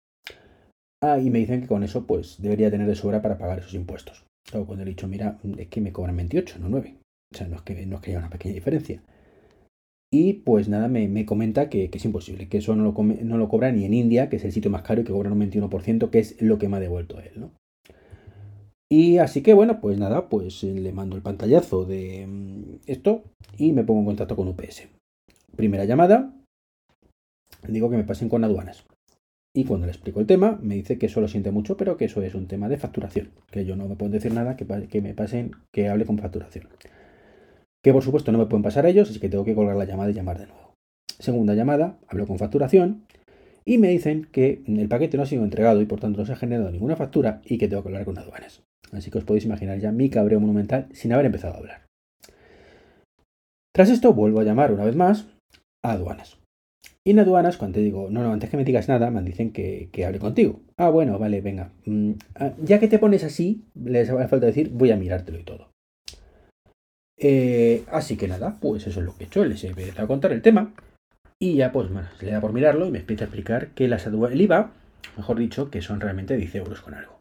Ah, 1.03 1.17
y 1.17 1.31
me 1.31 1.39
dicen 1.39 1.61
que 1.61 1.67
con 1.67 1.83
eso, 1.83 2.05
pues 2.05 2.39
debería 2.39 2.69
tener 2.69 2.87
de 2.87 2.95
sobra 2.95 3.23
para 3.23 3.39
pagar 3.39 3.57
esos 3.57 3.73
impuestos. 3.73 4.23
Luego, 4.51 4.67
cuando 4.67 4.83
he 4.83 4.89
dicho, 4.89 5.07
mira, 5.07 5.39
es 5.57 5.67
que 5.67 5.81
me 5.81 5.91
cobran 5.91 6.15
28, 6.15 6.59
no 6.59 6.69
9. 6.69 6.95
O 7.33 7.37
sea, 7.37 7.47
no 7.47 7.55
es 7.55 7.63
que, 7.63 7.85
no 7.87 7.95
es 7.95 8.01
que 8.01 8.11
haya 8.11 8.19
una 8.19 8.29
pequeña 8.29 8.53
diferencia. 8.53 9.01
Y 10.13 10.33
pues 10.33 10.69
nada, 10.69 10.87
me, 10.89 11.25
comenta 11.25 11.69
que, 11.69 11.89
es 11.91 12.05
imposible, 12.05 12.49
que 12.49 12.59
eso 12.59 12.75
no 12.75 12.83
lo, 12.83 13.03
no 13.03 13.37
lo 13.37 13.49
cobra 13.49 13.71
ni 13.71 13.85
en 13.85 13.95
India, 13.95 14.29
que 14.29 14.35
es 14.35 14.45
el 14.45 14.51
sitio 14.51 14.69
más 14.69 14.83
caro 14.83 15.01
y 15.01 15.03
que 15.03 15.13
cobran 15.13 15.33
un 15.33 15.49
21%, 15.49 16.09
que 16.11 16.19
es 16.19 16.39
lo 16.39 16.59
que 16.59 16.69
me 16.69 16.77
ha 16.77 16.79
devuelto 16.81 17.19
él, 17.19 17.31
¿no? 17.35 17.51
Y 18.91 19.19
así 19.19 19.41
que 19.41 19.53
bueno, 19.53 19.79
pues 19.79 19.97
nada, 19.97 20.27
pues 20.27 20.63
le 20.63 20.91
mando 20.91 21.15
el 21.15 21.21
pantallazo 21.21 21.85
de 21.85 22.27
mm, 22.27 22.75
esto 22.87 23.23
y 23.57 23.71
me 23.71 23.85
pongo 23.85 24.01
en 24.01 24.05
contacto 24.07 24.35
con 24.35 24.49
UPS. 24.49 24.89
Primera 25.55 25.85
llamada, 25.85 26.33
digo 27.67 27.89
que 27.89 27.97
me 27.97 28.03
pasen 28.03 28.29
con 28.29 28.43
aduanas. 28.43 28.85
Y 29.53 29.65
cuando 29.65 29.85
le 29.85 29.91
explico 29.91 30.19
el 30.21 30.27
tema, 30.27 30.59
me 30.61 30.75
dice 30.75 30.97
que 30.97 31.07
eso 31.07 31.19
lo 31.19 31.27
siente 31.27 31.51
mucho, 31.51 31.75
pero 31.75 31.97
que 31.97 32.05
eso 32.05 32.21
es 32.21 32.35
un 32.35 32.47
tema 32.47 32.69
de 32.69 32.77
facturación, 32.77 33.31
que 33.51 33.65
yo 33.65 33.75
no 33.75 33.87
me 33.87 33.95
puedo 33.95 34.11
decir 34.11 34.33
nada, 34.33 34.55
que, 34.55 34.65
que 34.87 35.01
me 35.01 35.13
pasen, 35.13 35.51
que 35.71 35.89
hable 35.89 36.05
con 36.05 36.17
facturación 36.17 36.67
que 37.81 37.93
por 37.93 38.03
supuesto 38.03 38.31
no 38.31 38.37
me 38.37 38.45
pueden 38.45 38.63
pasar 38.63 38.85
ellos, 38.85 39.09
así 39.09 39.19
que 39.19 39.29
tengo 39.29 39.43
que 39.43 39.55
colgar 39.55 39.75
la 39.75 39.85
llamada 39.85 40.11
y 40.11 40.13
llamar 40.13 40.39
de 40.39 40.47
nuevo. 40.47 40.75
Segunda 41.19 41.55
llamada, 41.55 41.97
hablo 42.07 42.27
con 42.27 42.37
facturación 42.37 43.05
y 43.65 43.77
me 43.77 43.89
dicen 43.89 44.27
que 44.31 44.63
el 44.65 44.87
paquete 44.87 45.17
no 45.17 45.23
ha 45.23 45.27
sido 45.27 45.43
entregado 45.43 45.81
y 45.81 45.85
por 45.85 45.99
tanto 45.99 46.19
no 46.19 46.25
se 46.25 46.33
ha 46.33 46.37
generado 46.37 46.71
ninguna 46.71 46.95
factura 46.95 47.41
y 47.45 47.57
que 47.57 47.67
tengo 47.67 47.83
que 47.83 47.89
hablar 47.89 48.05
con 48.05 48.17
aduanas. 48.17 48.63
Así 48.91 49.11
que 49.11 49.19
os 49.19 49.23
podéis 49.23 49.45
imaginar 49.45 49.79
ya 49.79 49.91
mi 49.91 50.09
cabreo 50.09 50.39
monumental 50.39 50.87
sin 50.91 51.13
haber 51.13 51.27
empezado 51.27 51.53
a 51.53 51.57
hablar. 51.57 51.81
Tras 53.73 53.89
esto 53.89 54.13
vuelvo 54.13 54.39
a 54.39 54.43
llamar 54.43 54.73
una 54.73 54.83
vez 54.83 54.95
más 54.95 55.27
a 55.83 55.93
aduanas. 55.93 56.40
Y 57.05 57.11
en 57.11 57.19
aduanas, 57.19 57.57
cuando 57.57 57.75
te 57.75 57.81
digo, 57.81 58.09
no, 58.11 58.21
no, 58.21 58.31
antes 58.31 58.49
que 58.49 58.57
me 58.57 58.63
digas 58.63 58.87
nada, 58.87 59.09
me 59.09 59.23
dicen 59.23 59.51
que, 59.51 59.89
que 59.91 60.05
hable 60.05 60.19
contigo. 60.19 60.61
Ah, 60.77 60.89
bueno, 60.89 61.17
vale, 61.17 61.41
venga. 61.41 61.71
Mm, 61.85 62.11
ah, 62.35 62.53
ya 62.61 62.79
que 62.79 62.87
te 62.87 62.99
pones 62.99 63.23
así, 63.23 63.65
les 63.75 64.09
hace 64.09 64.27
falta 64.27 64.45
decir, 64.45 64.69
voy 64.71 64.91
a 64.91 64.97
mirártelo 64.97 65.39
y 65.39 65.43
todo. 65.43 65.71
Eh, 67.23 67.83
así 67.91 68.17
que 68.17 68.27
nada, 68.27 68.57
pues 68.59 68.87
eso 68.87 68.99
es 68.99 69.05
lo 69.05 69.15
que 69.15 69.23
he 69.23 69.27
hecho. 69.27 69.45
Les 69.45 69.63
he 69.63 69.73
a 69.95 70.07
contar 70.07 70.31
el 70.31 70.41
tema. 70.41 70.73
Y 71.39 71.55
ya, 71.55 71.71
pues 71.71 71.91
bueno, 71.91 72.07
le 72.19 72.31
da 72.31 72.41
por 72.41 72.53
mirarlo 72.53 72.87
y 72.87 72.91
me 72.91 72.99
empieza 72.99 73.23
a 73.23 73.27
explicar 73.27 73.69
que 73.69 73.87
las 73.87 74.05
el 74.05 74.41
IVA, 74.41 74.71
mejor 75.17 75.39
dicho, 75.39 75.69
que 75.69 75.81
son 75.81 76.01
realmente 76.01 76.35
10 76.35 76.55
euros 76.55 76.81
con 76.81 76.93
algo. 76.93 77.19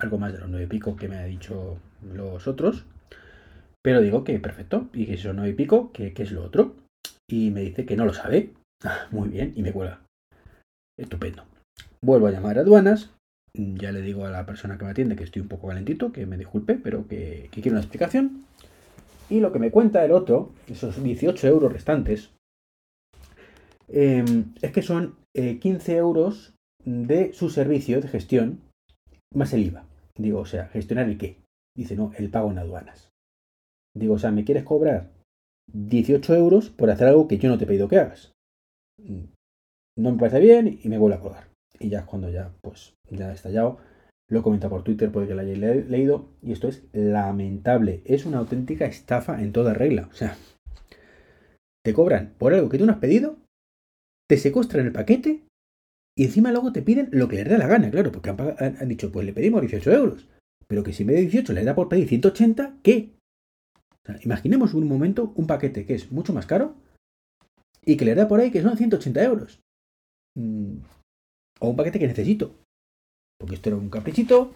Algo 0.00 0.18
más 0.18 0.32
de 0.32 0.40
los 0.40 0.48
9 0.48 0.64
y 0.64 0.68
pico 0.68 0.96
que 0.96 1.08
me 1.08 1.16
ha 1.16 1.24
dicho 1.24 1.78
los 2.02 2.46
otros. 2.46 2.84
Pero 3.82 4.00
digo 4.00 4.24
que 4.24 4.38
perfecto. 4.40 4.88
Y 4.92 5.06
que 5.06 5.16
son 5.16 5.36
9 5.36 5.50
y 5.50 5.54
pico, 5.54 5.92
que, 5.92 6.12
es 6.16 6.32
lo 6.32 6.44
otro. 6.44 6.74
Y 7.28 7.50
me 7.50 7.62
dice 7.62 7.86
que 7.86 7.96
no 7.96 8.04
lo 8.04 8.14
sabe. 8.14 8.50
Muy 9.10 9.28
bien, 9.28 9.52
y 9.56 9.62
me 9.62 9.72
cuela. 9.72 10.00
Estupendo. 10.98 11.44
Vuelvo 12.02 12.26
a 12.26 12.30
llamar 12.30 12.58
a 12.58 12.62
aduanas. 12.62 13.10
Ya 13.54 13.92
le 13.92 14.02
digo 14.02 14.24
a 14.24 14.30
la 14.30 14.46
persona 14.46 14.78
que 14.78 14.84
me 14.84 14.90
atiende 14.90 15.16
que 15.16 15.24
estoy 15.24 15.42
un 15.42 15.48
poco 15.48 15.68
calentito, 15.68 16.12
que 16.12 16.26
me 16.26 16.36
disculpe, 16.36 16.74
pero 16.74 17.08
que, 17.08 17.48
quiero 17.50 17.72
una 17.72 17.80
explicación. 17.80 18.44
Y 19.30 19.40
lo 19.40 19.52
que 19.52 19.58
me 19.58 19.70
cuenta 19.70 20.04
el 20.04 20.12
otro, 20.12 20.52
esos 20.68 21.02
18 21.02 21.48
euros 21.48 21.72
restantes, 21.72 22.30
em, 23.88 24.52
es 24.62 24.72
que 24.72 24.82
son 24.82 25.16
15 25.34 25.92
eh, 25.92 25.96
euros 25.96 26.54
de 26.84 27.32
su 27.32 27.50
servicio 27.50 28.00
de 28.00 28.08
gestión 28.08 28.60
más 29.34 29.52
el 29.52 29.64
IVA. 29.64 29.84
Digo, 30.16 30.40
o 30.40 30.46
sea, 30.46 30.68
¿gestionar 30.68 31.08
el 31.08 31.18
qué? 31.18 31.42
Dice, 31.76 31.96
no, 31.96 32.12
el 32.16 32.30
pago 32.30 32.50
en 32.50 32.58
aduanas. 32.58 33.10
Digo, 33.94 34.14
o 34.14 34.18
sea, 34.18 34.30
¿me 34.30 34.44
quieres 34.44 34.64
cobrar 34.64 35.10
18 35.72 36.34
euros 36.34 36.70
por 36.70 36.90
hacer 36.90 37.08
algo 37.08 37.28
que 37.28 37.38
yo 37.38 37.48
no 37.48 37.58
te 37.58 37.64
he 37.64 37.66
pedido 37.66 37.88
que 37.88 37.98
hagas? 37.98 38.32
No 38.98 40.12
me 40.12 40.18
parece 40.18 40.40
bien 40.40 40.78
y 40.82 40.88
me 40.88 40.98
vuelve 40.98 41.16
a 41.16 41.20
colgar. 41.20 41.48
Y 41.78 41.88
ya 41.88 42.00
es 42.00 42.04
cuando 42.06 42.30
ya, 42.30 42.52
pues, 42.60 42.94
ya 43.10 43.28
ha 43.28 43.32
estallado 43.32 43.78
lo 44.30 44.42
comenta 44.42 44.68
por 44.68 44.84
Twitter, 44.84 45.10
puede 45.10 45.26
que 45.26 45.34
lo 45.34 45.40
hayáis 45.40 45.88
leído. 45.88 46.28
Y 46.42 46.52
esto 46.52 46.68
es 46.68 46.84
lamentable. 46.92 48.02
Es 48.04 48.26
una 48.26 48.38
auténtica 48.38 48.84
estafa 48.84 49.42
en 49.42 49.52
toda 49.52 49.74
regla. 49.74 50.08
O 50.12 50.14
sea, 50.14 50.36
te 51.84 51.94
cobran 51.94 52.34
por 52.38 52.52
algo 52.52 52.68
que 52.68 52.78
tú 52.78 52.86
no 52.86 52.92
has 52.92 52.98
pedido, 52.98 53.38
te 54.28 54.36
secuestran 54.36 54.86
el 54.86 54.92
paquete 54.92 55.44
y 56.16 56.24
encima 56.24 56.52
luego 56.52 56.72
te 56.72 56.82
piden 56.82 57.08
lo 57.12 57.28
que 57.28 57.36
les 57.36 57.48
dé 57.48 57.58
la 57.58 57.68
gana, 57.68 57.90
claro, 57.90 58.12
porque 58.12 58.30
han, 58.30 58.88
dicho, 58.88 59.10
pues 59.10 59.24
le 59.24 59.32
pedimos 59.32 59.60
18 59.62 59.92
euros. 59.92 60.28
Pero 60.66 60.82
que 60.82 60.92
si 60.92 61.04
me 61.04 61.14
de 61.14 61.22
18 61.22 61.52
le 61.54 61.64
da 61.64 61.74
por 61.74 61.88
pedir 61.88 62.08
180, 62.08 62.78
¿qué? 62.82 63.14
Imaginemos 64.22 64.74
un 64.74 64.86
momento 64.86 65.32
un 65.36 65.46
paquete 65.46 65.86
que 65.86 65.94
es 65.94 66.12
mucho 66.12 66.34
más 66.34 66.46
caro 66.46 66.74
y 67.88 67.96
que 67.96 68.04
le 68.04 68.14
da 68.14 68.28
por 68.28 68.40
ahí 68.40 68.50
que 68.50 68.62
son 68.62 68.76
180 68.76 69.22
euros. 69.24 69.60
Mm, 70.36 70.78
o 71.60 71.70
un 71.70 71.76
paquete 71.76 71.98
que 71.98 72.06
necesito 72.06 72.54
porque 73.38 73.54
esto 73.54 73.70
era 73.70 73.78
un 73.78 73.88
caprichito, 73.88 74.52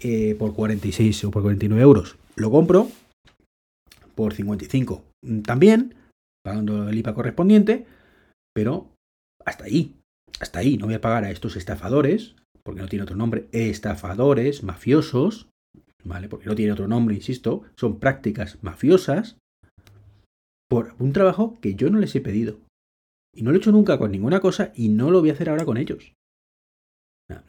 eh, 0.00 0.34
por 0.38 0.54
46 0.54 1.24
o 1.24 1.30
por 1.30 1.42
49 1.42 1.82
euros 1.82 2.16
lo 2.36 2.50
compro, 2.50 2.88
por 4.14 4.32
55 4.32 5.04
también, 5.44 5.94
pagando 6.42 6.88
el 6.88 6.96
IPA 6.98 7.14
correspondiente, 7.14 7.86
pero 8.54 8.88
hasta 9.44 9.64
ahí, 9.64 9.96
hasta 10.38 10.60
ahí, 10.60 10.78
no 10.78 10.86
voy 10.86 10.94
a 10.94 11.00
pagar 11.00 11.24
a 11.24 11.30
estos 11.30 11.56
estafadores, 11.56 12.36
porque 12.62 12.80
no 12.80 12.88
tiene 12.88 13.02
otro 13.02 13.16
nombre, 13.16 13.48
estafadores, 13.52 14.62
mafiosos, 14.62 15.48
¿vale? 16.04 16.28
Porque 16.28 16.46
no 16.46 16.54
tiene 16.54 16.72
otro 16.72 16.88
nombre, 16.88 17.16
insisto, 17.16 17.62
son 17.76 17.98
prácticas 17.98 18.58
mafiosas, 18.62 19.36
por 20.70 20.94
un 20.98 21.12
trabajo 21.12 21.58
que 21.60 21.74
yo 21.74 21.90
no 21.90 21.98
les 21.98 22.14
he 22.14 22.20
pedido. 22.20 22.58
Y 23.34 23.42
no 23.42 23.50
lo 23.50 23.56
he 23.56 23.58
hecho 23.58 23.72
nunca 23.72 23.98
con 23.98 24.10
ninguna 24.10 24.40
cosa 24.40 24.72
y 24.74 24.88
no 24.88 25.10
lo 25.10 25.20
voy 25.20 25.30
a 25.30 25.32
hacer 25.34 25.48
ahora 25.48 25.64
con 25.64 25.76
ellos. 25.76 26.14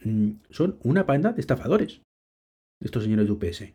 Mm, 0.03 0.31
son 0.49 0.77
una 0.83 1.05
panda 1.05 1.33
de 1.33 1.41
estafadores, 1.41 2.01
estos 2.81 3.03
señores 3.03 3.25
de 3.25 3.31
UPS. 3.31 3.73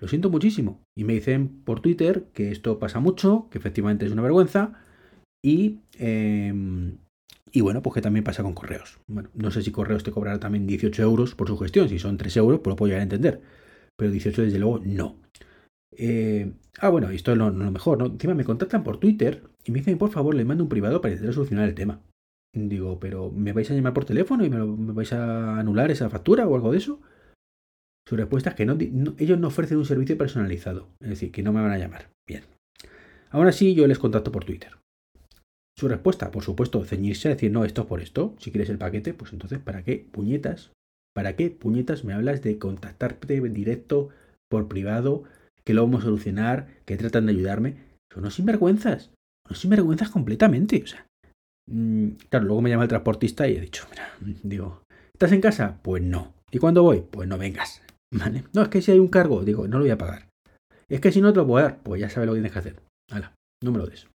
Lo 0.00 0.08
siento 0.08 0.30
muchísimo. 0.30 0.82
Y 0.96 1.04
me 1.04 1.14
dicen 1.14 1.62
por 1.64 1.80
Twitter 1.80 2.24
que 2.32 2.50
esto 2.50 2.78
pasa 2.78 3.00
mucho, 3.00 3.48
que 3.50 3.58
efectivamente 3.58 4.06
es 4.06 4.12
una 4.12 4.22
vergüenza. 4.22 4.74
Y, 5.44 5.80
em, 5.98 6.98
y 7.52 7.60
bueno, 7.60 7.82
pues 7.82 7.94
que 7.94 8.02
también 8.02 8.24
pasa 8.24 8.42
con 8.42 8.54
correos. 8.54 8.98
Bueno, 9.08 9.30
no 9.34 9.50
sé 9.50 9.62
si 9.62 9.70
correos 9.72 10.04
te 10.04 10.12
cobrará 10.12 10.40
también 10.40 10.66
18 10.66 11.02
euros 11.02 11.34
por 11.34 11.48
su 11.48 11.58
gestión. 11.58 11.88
Si 11.88 11.98
son 11.98 12.16
3 12.16 12.36
euros, 12.36 12.60
pues 12.60 12.72
lo 12.72 12.76
puedo 12.76 12.88
llegar 12.88 13.00
a 13.00 13.04
entender. 13.04 13.42
Pero 13.96 14.10
18 14.10 14.42
desde 14.42 14.58
luego 14.58 14.80
no. 14.84 15.16
Eh, 15.96 16.52
ah, 16.78 16.88
bueno, 16.88 17.10
esto 17.10 17.32
es 17.32 17.38
lo, 17.38 17.52
mejor, 17.52 17.98
¿no? 17.98 18.06
Encima 18.06 18.34
me 18.34 18.44
contactan 18.44 18.84
por 18.84 18.98
Twitter 18.98 19.42
y 19.64 19.72
me 19.72 19.78
dicen, 19.78 19.98
por 19.98 20.10
favor, 20.10 20.34
les 20.34 20.46
mando 20.46 20.64
un 20.64 20.70
privado 20.70 21.00
para 21.00 21.12
intentar 21.12 21.34
solucionar 21.34 21.68
el 21.68 21.74
tema. 21.74 22.00
Digo, 22.54 23.00
pero 23.00 23.30
¿me 23.30 23.52
vais 23.52 23.70
a 23.70 23.74
llamar 23.74 23.94
por 23.94 24.04
teléfono 24.04 24.44
y 24.44 24.50
me, 24.50 24.92
vais 24.92 25.12
a 25.12 25.58
anular 25.58 25.90
esa 25.90 26.10
factura 26.10 26.46
o 26.46 26.54
algo 26.54 26.72
de 26.72 26.78
eso? 26.78 27.00
Su 28.06 28.16
respuesta 28.16 28.50
es 28.50 28.56
que 28.56 28.66
no, 28.66 28.76
ellos 29.18 29.38
no 29.38 29.48
ofrecen 29.48 29.78
un 29.78 29.84
servicio 29.84 30.18
personalizado, 30.18 30.88
es 31.00 31.10
decir, 31.10 31.32
que 31.32 31.42
no 31.42 31.52
me 31.52 31.62
van 31.62 31.70
a 31.70 31.78
llamar. 31.78 32.10
Bien. 32.28 32.44
Aún 33.30 33.46
así, 33.46 33.74
yo 33.74 33.86
les 33.86 33.98
contacto 33.98 34.32
por 34.32 34.44
Twitter. 34.44 34.76
Su 35.78 35.88
respuesta, 35.88 36.30
por 36.30 36.42
supuesto, 36.42 36.84
ceñirse 36.84 37.28
a 37.28 37.34
decir, 37.34 37.50
no, 37.50 37.64
esto 37.64 37.82
es 37.82 37.86
por 37.86 38.02
esto. 38.02 38.34
Si 38.38 38.50
quieres 38.50 38.68
el 38.68 38.78
paquete, 38.78 39.14
pues 39.14 39.32
entonces, 39.32 39.58
¿para 39.58 39.82
qué 39.82 40.06
puñetas? 40.10 40.72
¿Para 41.14 41.36
qué 41.36 41.50
puñetas 41.50 42.04
me 42.04 42.12
hablas 42.12 42.42
de 42.42 42.58
contactarte 42.58 43.40
directo, 43.40 44.10
por 44.50 44.68
privado, 44.68 45.24
que 45.64 45.74
lo 45.74 45.82
vamos 45.82 46.02
a 46.02 46.04
solucionar, 46.04 46.68
que 46.84 46.96
tratan 46.96 47.26
de 47.26 47.32
ayudarme? 47.32 47.76
Son 48.12 48.22
unos 48.22 48.34
sinvergüenzas. 48.34 49.10
Unos 49.48 49.58
sinvergüenzas 49.58 50.10
completamente. 50.10 50.82
O 50.82 50.86
sea, 50.86 51.06
mm, 51.68 52.08
claro, 52.28 52.46
luego 52.46 52.62
me 52.62 52.70
llama 52.70 52.84
el 52.84 52.88
transportista 52.88 53.48
y 53.48 53.56
he 53.56 53.60
dicho, 53.60 53.86
mira, 53.90 54.10
digo, 54.42 54.82
¿estás 55.12 55.32
en 55.32 55.40
casa? 55.40 55.78
Pues 55.82 56.02
no. 56.02 56.34
¿Y 56.50 56.58
cuándo 56.58 56.82
voy? 56.82 57.04
Pues 57.10 57.28
no 57.28 57.38
vengas. 57.38 57.82
No, 58.52 58.62
es 58.62 58.68
que 58.68 58.82
si 58.82 58.92
hay 58.92 58.98
un 58.98 59.08
cargo, 59.08 59.42
digo, 59.42 59.66
no 59.66 59.78
lo 59.78 59.84
voy 59.84 59.90
a 59.90 59.96
pagar. 59.96 60.28
Es 60.90 61.00
que 61.00 61.10
si 61.10 61.22
no 61.22 61.32
te 61.32 61.38
lo 61.38 61.46
puedo 61.46 61.64
dar, 61.64 61.78
pues 61.82 61.98
ya 61.98 62.10
sabes 62.10 62.26
lo 62.26 62.34
que 62.34 62.40
tienes 62.40 62.52
que 62.52 62.58
hacer. 62.58 62.76
Hala, 63.10 63.34
no 63.62 63.72
me 63.72 63.78
lo 63.78 63.86
des. 63.86 64.06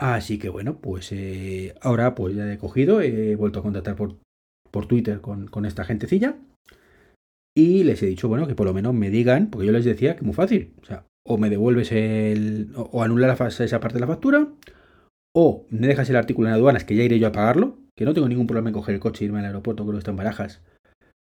Así 0.00 0.38
que 0.38 0.48
bueno, 0.48 0.80
pues 0.80 1.12
eh, 1.12 1.74
ahora 1.80 2.14
pues 2.14 2.34
ya 2.34 2.52
he 2.52 2.58
cogido, 2.58 3.02
he 3.02 3.36
vuelto 3.36 3.60
a 3.60 3.62
contactar 3.62 3.94
por, 3.94 4.16
por 4.70 4.86
Twitter 4.86 5.20
con, 5.20 5.46
con, 5.46 5.66
esta 5.66 5.84
gentecilla 5.84 6.36
y 7.56 7.84
les 7.84 8.02
he 8.02 8.06
dicho, 8.06 8.28
bueno, 8.28 8.46
que 8.46 8.54
por 8.54 8.66
lo 8.66 8.74
menos 8.74 8.94
me 8.94 9.10
digan, 9.10 9.50
porque 9.50 9.66
yo 9.66 9.72
les 9.72 9.84
decía 9.84 10.16
que 10.16 10.24
muy 10.24 10.34
fácil, 10.34 10.74
o 10.82 10.84
sea, 10.84 11.04
o 11.26 11.38
me 11.38 11.50
devuelves 11.50 11.92
el, 11.92 12.72
o, 12.74 12.82
o 12.82 13.04
esa 13.04 13.80
parte 13.80 13.94
de 13.94 14.00
la 14.00 14.06
factura, 14.06 14.48
o 15.34 15.66
me 15.70 15.86
dejas 15.86 16.10
el 16.10 16.16
artículo 16.16 16.48
en 16.48 16.54
aduanas, 16.54 16.84
que 16.84 16.96
ya 16.96 17.04
iré 17.04 17.18
yo 17.18 17.28
a 17.28 17.32
pagarlo, 17.32 17.78
que 17.96 18.04
no 18.04 18.14
tengo 18.14 18.28
ningún 18.28 18.46
problema 18.46 18.70
en 18.70 18.74
coger 18.74 18.94
el 18.94 19.00
coche 19.00 19.24
e 19.24 19.26
irme 19.26 19.40
al 19.40 19.46
aeropuerto, 19.46 19.84
que 19.84 19.92
no 19.92 19.98
está 19.98 20.10
en 20.10 20.16
barajas, 20.16 20.62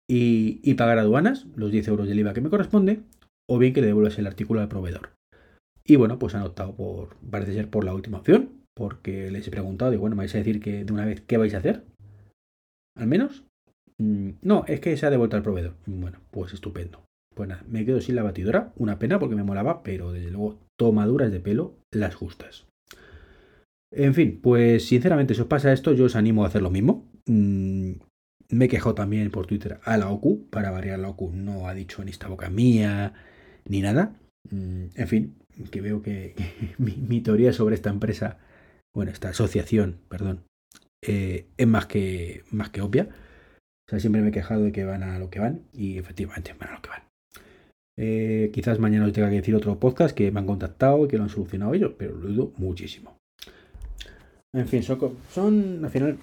y, 0.08 0.74
pagar 0.74 0.98
aduanas, 0.98 1.46
los 1.54 1.70
10 1.70 1.86
euros 1.88 2.08
del 2.08 2.18
IVA 2.18 2.34
que 2.34 2.40
me 2.40 2.50
corresponde, 2.50 3.00
o 3.48 3.58
bien 3.58 3.72
que 3.72 3.80
le 3.80 3.88
devuelvas 3.88 4.18
el 4.18 4.26
artículo 4.26 4.60
al 4.60 4.68
proveedor. 4.68 5.10
Y 5.84 5.96
bueno, 5.96 6.18
pues 6.18 6.34
han 6.34 6.42
optado 6.42 6.74
por, 6.74 7.16
parece 7.30 7.54
ser 7.54 7.68
por 7.68 7.84
la 7.84 7.94
última 7.94 8.18
opción, 8.18 8.50
porque 8.74 9.30
les 9.30 9.46
he 9.46 9.50
preguntado, 9.50 9.92
y 9.92 9.96
bueno, 9.96 10.16
¿me 10.16 10.22
vais 10.22 10.34
a 10.34 10.38
decir 10.38 10.60
que 10.60 10.84
de 10.84 10.92
una 10.92 11.04
vez 11.04 11.20
qué 11.20 11.36
vais 11.36 11.54
a 11.54 11.58
hacer? 11.58 11.84
¿Al 12.96 13.06
menos? 13.06 13.44
Mm, 14.00 14.30
no, 14.42 14.64
es 14.66 14.80
que 14.80 14.96
se 14.96 15.06
ha 15.06 15.10
devuelto 15.10 15.36
al 15.36 15.42
proveedor. 15.42 15.74
Bueno, 15.86 16.18
pues 16.30 16.54
estupendo. 16.54 17.02
Pues 17.34 17.48
nada, 17.48 17.62
me 17.68 17.84
quedo 17.84 18.00
sin 18.00 18.16
la 18.16 18.22
batidora, 18.22 18.72
una 18.76 18.98
pena 18.98 19.18
porque 19.18 19.36
me 19.36 19.44
molaba, 19.44 19.82
pero 19.82 20.12
desde 20.12 20.30
luego 20.30 20.58
tomaduras 20.78 21.30
de 21.30 21.40
pelo 21.40 21.76
las 21.92 22.14
justas. 22.14 22.66
En 23.92 24.14
fin, 24.14 24.40
pues 24.42 24.86
sinceramente 24.86 25.34
si 25.34 25.40
os 25.40 25.46
pasa 25.46 25.72
esto, 25.72 25.92
yo 25.92 26.06
os 26.06 26.16
animo 26.16 26.44
a 26.44 26.48
hacer 26.48 26.62
lo 26.62 26.70
mismo. 26.70 27.08
Mm, 27.26 27.92
me 28.50 28.68
quejado 28.68 28.94
también 28.94 29.30
por 29.30 29.46
Twitter 29.46 29.78
a 29.84 29.96
la 29.96 30.10
OCU, 30.10 30.48
para 30.50 30.70
variar 30.70 30.98
la 30.98 31.10
OCU 31.10 31.32
no 31.32 31.68
ha 31.68 31.74
dicho 31.74 32.04
ni 32.04 32.10
esta 32.10 32.28
boca 32.28 32.50
mía 32.50 33.12
ni 33.68 33.80
nada. 33.80 34.16
Mm, 34.50 34.86
en 34.94 35.08
fin, 35.08 35.36
que 35.70 35.80
veo 35.80 36.02
que, 36.02 36.34
mi, 36.78 37.20
teoría 37.20 37.52
sobre 37.52 37.74
esta 37.74 37.90
empresa, 37.90 38.38
bueno, 38.94 39.12
esta 39.12 39.28
asociación, 39.28 39.98
perdón, 40.08 40.44
eh, 41.02 41.46
es 41.56 41.66
más 41.66 41.86
que, 41.86 42.42
más 42.50 42.70
que 42.70 42.80
obvia. 42.80 43.08
Sea, 43.90 43.98
siempre 43.98 44.22
me 44.22 44.28
he 44.28 44.32
quejado 44.32 44.62
de 44.62 44.70
que 44.70 44.84
van 44.84 45.02
a 45.02 45.18
lo 45.18 45.30
que 45.30 45.40
van 45.40 45.62
y 45.72 45.98
efectivamente 45.98 46.54
van 46.56 46.68
a 46.68 46.74
lo 46.74 46.82
que 46.82 46.90
van. 46.90 47.02
Eh, 47.98 48.50
quizás 48.54 48.78
mañana 48.78 49.04
os 49.04 49.12
tenga 49.12 49.28
que 49.28 49.34
decir 49.34 49.52
otro 49.56 49.80
podcast 49.80 50.16
que 50.16 50.30
me 50.30 50.38
han 50.38 50.46
contactado 50.46 51.04
y 51.04 51.08
que 51.08 51.16
lo 51.16 51.24
han 51.24 51.28
solucionado 51.28 51.74
ellos, 51.74 51.94
pero 51.98 52.14
lo 52.14 52.28
dudo 52.28 52.52
muchísimo. 52.56 53.16
En 54.52 54.68
fin, 54.68 54.84
son, 54.84 55.84
al 55.84 55.90
final 55.90 56.18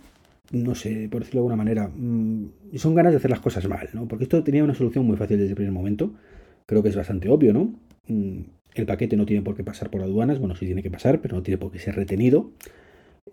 no 0.54 0.76
sé, 0.76 1.10
por 1.12 1.20
decirlo 1.20 1.42
de 1.42 1.44
alguna 1.44 1.58
manera, 1.58 1.90
mm, 1.94 2.78
son 2.78 2.96
ganas 2.96 3.12
de 3.12 3.18
hacer 3.18 3.32
las 3.32 3.42
cosas 3.42 3.68
mal, 3.68 3.90
¿no? 3.92 4.08
Porque 4.08 4.24
esto 4.24 4.42
tenía 4.46 4.64
una 4.64 4.74
solución 4.74 5.06
muy 5.06 5.18
fácil 5.18 5.38
desde 5.38 5.50
el 5.50 5.56
primer 5.56 5.74
momento. 5.74 6.14
Creo 6.66 6.82
que 6.82 6.88
es 6.88 6.96
bastante 6.96 7.28
obvio, 7.28 7.52
¿no? 7.52 7.74
Mm, 8.08 8.44
el 8.76 8.86
paquete 8.86 9.18
no 9.18 9.26
tiene 9.26 9.42
por 9.42 9.58
qué 9.58 9.66
pasar 9.66 9.90
por 9.90 10.02
aduanas, 10.02 10.40
bueno, 10.40 10.56
sí 10.56 10.66
tiene 10.66 10.84
que 10.84 10.92
pasar, 10.92 11.20
pero 11.20 11.36
no 11.36 11.44
tiene 11.44 11.58
por 11.58 11.70
qué 11.70 11.80
ser 11.80 11.96
retenido. 11.96 12.52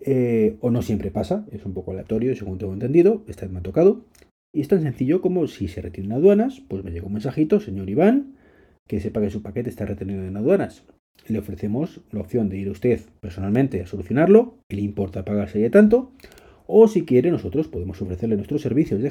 Eh, 0.07 0.57
o 0.61 0.69
no 0.69 0.83
siempre 0.83 1.09
pasa, 1.09 1.47
es 1.51 1.65
un 1.65 1.73
poco 1.73 1.91
aleatorio, 1.91 2.35
según 2.35 2.59
tengo 2.59 2.73
entendido, 2.73 3.23
esta 3.27 3.45
vez 3.45 3.51
me 3.51 3.59
ha 3.59 3.63
tocado. 3.63 4.05
Y 4.53 4.61
es 4.61 4.67
tan 4.67 4.83
sencillo 4.83 5.19
como 5.19 5.47
si 5.47 5.67
se 5.67 5.81
retienen 5.81 6.11
aduanas, 6.11 6.61
pues 6.67 6.83
me 6.83 6.91
llega 6.91 7.07
un 7.07 7.13
mensajito, 7.13 7.59
señor 7.59 7.89
Iván, 7.89 8.35
que 8.87 8.99
sepa 8.99 9.19
que 9.19 9.31
su 9.31 9.41
paquete 9.41 9.69
está 9.69 9.85
retenido 9.85 10.23
en 10.23 10.37
aduanas. 10.37 10.83
Le 11.27 11.39
ofrecemos 11.39 12.01
la 12.11 12.21
opción 12.21 12.49
de 12.49 12.59
ir 12.59 12.69
usted 12.69 13.01
personalmente 13.19 13.81
a 13.81 13.87
solucionarlo, 13.87 14.59
y 14.69 14.75
le 14.75 14.83
importa 14.83 15.25
pagarse 15.25 15.57
de 15.57 15.71
tanto, 15.71 16.11
o 16.67 16.87
si 16.87 17.03
quiere 17.03 17.31
nosotros 17.31 17.67
podemos 17.67 17.99
ofrecerle 17.99 18.35
nuestros 18.35 18.61
servicios 18.61 19.01
de 19.01 19.09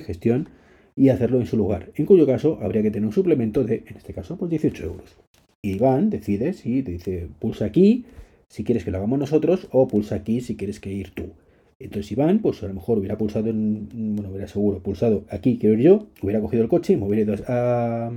gestión, 0.00 0.48
y 0.96 1.08
hacerlo 1.08 1.40
en 1.40 1.46
su 1.46 1.56
lugar, 1.56 1.90
en 1.96 2.06
cuyo 2.06 2.24
caso 2.24 2.60
habría 2.62 2.82
que 2.82 2.92
tener 2.92 3.06
un 3.06 3.12
suplemento 3.12 3.64
de, 3.64 3.82
en 3.88 3.96
este 3.96 4.14
caso, 4.14 4.36
pues 4.36 4.48
18 4.50 4.84
euros. 4.84 5.16
Iván 5.60 6.08
decide 6.10 6.52
si 6.52 6.82
dice 6.82 7.28
pulsa 7.40 7.64
aquí 7.64 8.04
si 8.48 8.64
quieres 8.64 8.84
que 8.84 8.90
lo 8.90 8.98
hagamos 8.98 9.18
nosotros 9.18 9.68
o 9.70 9.88
pulsa 9.88 10.16
aquí 10.16 10.40
si 10.40 10.56
quieres 10.56 10.80
que 10.80 10.92
ir 10.92 11.10
tú. 11.10 11.32
Entonces 11.78 12.12
Iván, 12.12 12.40
pues 12.40 12.62
a 12.62 12.68
lo 12.68 12.74
mejor 12.74 12.98
hubiera 12.98 13.18
pulsado, 13.18 13.48
en, 13.48 13.88
bueno, 14.14 14.30
hubiera 14.30 14.46
seguro 14.46 14.80
pulsado 14.80 15.24
aquí, 15.28 15.58
quiero 15.58 15.74
ir 15.74 15.82
yo, 15.82 16.06
hubiera 16.22 16.40
cogido 16.40 16.62
el 16.62 16.68
coche, 16.68 16.96
me 16.96 17.06
hubiera 17.06 17.32
ido 17.32 17.44
a, 17.48 18.12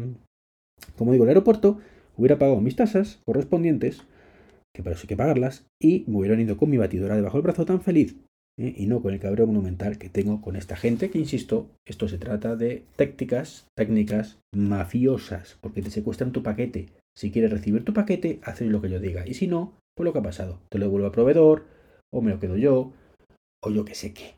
como 0.96 1.12
digo, 1.12 1.24
al 1.24 1.30
aeropuerto, 1.30 1.80
hubiera 2.16 2.38
pagado 2.38 2.62
mis 2.62 2.76
tasas 2.76 3.20
correspondientes, 3.26 4.04
que 4.74 4.84
para 4.84 4.96
eso 4.96 5.04
hay 5.04 5.08
que 5.08 5.18
pagarlas, 5.18 5.66
y 5.82 6.04
me 6.08 6.18
hubieran 6.18 6.40
ido 6.40 6.58
con 6.58 6.70
mi 6.70 6.78
batidora 6.78 7.16
debajo 7.16 7.38
del 7.38 7.44
brazo 7.44 7.66
tan 7.66 7.82
feliz 7.82 8.16
¿eh? 8.60 8.74
y 8.78 8.86
no 8.88 9.02
con 9.02 9.14
el 9.14 9.20
cabreo 9.20 9.48
monumental 9.48 9.98
que 9.98 10.10
tengo 10.10 10.42
con 10.42 10.56
esta 10.56 10.76
gente, 10.76 11.10
que 11.10 11.20
insisto, 11.20 11.70
esto 11.86 12.08
se 12.08 12.18
trata 12.18 12.56
de 12.56 12.84
tácticas, 12.96 13.68
técnicas 13.76 14.40
mafiosas, 14.54 15.58
porque 15.62 15.82
te 15.82 15.92
secuestran 15.92 16.32
tu 16.32 16.44
paquete. 16.44 16.90
Si 17.16 17.32
quieres 17.32 17.52
recibir 17.52 17.84
tu 17.84 17.94
paquete, 17.94 18.40
haces 18.44 18.70
lo 18.70 18.82
que 18.82 18.90
yo 18.90 19.00
diga, 19.00 19.28
y 19.28 19.34
si 19.34 19.48
no, 19.48 19.74
pues 19.98 20.06
lo 20.06 20.14
que 20.14 20.20
ha 20.20 20.24
pasado, 20.24 20.60
te 20.70 20.78
lo 20.78 20.86
devuelvo 20.86 21.08
al 21.08 21.12
proveedor, 21.12 21.66
o 22.14 22.22
me 22.22 22.32
lo 22.32 22.40
quedo 22.40 22.56
yo, 22.56 22.94
o 23.64 23.70
yo 23.72 23.84
que 23.84 23.96
sé 23.96 24.14
qué. 24.14 24.36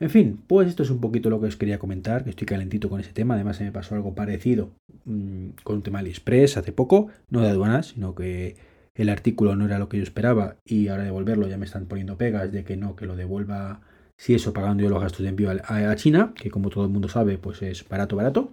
En 0.00 0.10
fin, 0.10 0.42
pues 0.46 0.68
esto 0.68 0.82
es 0.82 0.90
un 0.90 1.00
poquito 1.00 1.30
lo 1.30 1.40
que 1.40 1.46
os 1.46 1.56
quería 1.56 1.78
comentar, 1.78 2.24
que 2.24 2.30
estoy 2.30 2.46
calentito 2.46 2.90
con 2.90 3.00
ese 3.00 3.12
tema. 3.12 3.34
Además, 3.34 3.56
se 3.56 3.64
me 3.64 3.72
pasó 3.72 3.94
algo 3.94 4.14
parecido 4.14 4.70
mm, 5.04 5.50
con 5.62 5.76
un 5.76 5.82
tema 5.82 6.00
AliExpress 6.00 6.56
hace 6.56 6.72
poco, 6.72 7.08
no 7.30 7.40
de 7.40 7.48
aduanas, 7.48 7.88
sino 7.88 8.14
que 8.14 8.56
el 8.94 9.08
artículo 9.08 9.56
no 9.56 9.66
era 9.66 9.78
lo 9.78 9.88
que 9.88 9.98
yo 9.98 10.02
esperaba 10.02 10.56
y 10.64 10.88
ahora 10.88 11.04
devolverlo 11.04 11.48
ya 11.48 11.58
me 11.58 11.66
están 11.66 11.86
poniendo 11.86 12.16
pegas 12.16 12.50
de 12.52 12.64
que 12.64 12.76
no, 12.76 12.96
que 12.96 13.06
lo 13.06 13.16
devuelva 13.16 13.80
si 14.18 14.34
eso 14.34 14.52
pagando 14.52 14.82
yo 14.82 14.88
los 14.88 15.00
gastos 15.00 15.22
de 15.22 15.28
envío 15.28 15.50
a, 15.50 15.96
China, 15.96 16.32
que 16.34 16.50
como 16.50 16.70
todo 16.70 16.84
el 16.84 16.90
mundo 16.90 17.08
sabe, 17.08 17.36
pues 17.36 17.60
es 17.62 17.86
barato, 17.86 18.16
barato. 18.16 18.50